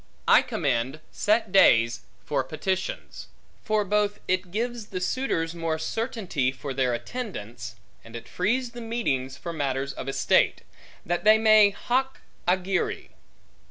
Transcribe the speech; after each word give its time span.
I 0.27 0.41
commend 0.41 0.99
set 1.11 1.51
days 1.51 2.01
for 2.25 2.43
petitions; 2.43 3.27
for 3.63 3.85
both 3.85 4.19
it 4.27 4.49
gives 4.49 4.87
the 4.87 4.99
suitors 4.99 5.53
more 5.53 5.77
certainty 5.77 6.51
for 6.51 6.73
their 6.73 6.95
attendance, 6.95 7.75
and 8.03 8.15
it 8.15 8.27
frees 8.27 8.71
the 8.71 8.81
meetings 8.81 9.37
for 9.37 9.53
matters 9.53 9.93
of 9.93 10.09
estate, 10.09 10.63
that 11.05 11.23
they 11.23 11.37
may 11.37 11.69
hoc 11.69 12.19
agere. 12.47 13.09